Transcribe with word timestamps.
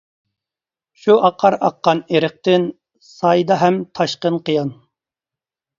شۇ 1.03 1.17
ئاقار 1.27 1.57
ئاققان 1.67 2.01
ئېرىقتىن، 2.15 2.67
سايدا 3.11 3.61
ھەم 3.65 3.81
تاشقىن 4.01 4.45
قىيان. 4.51 4.75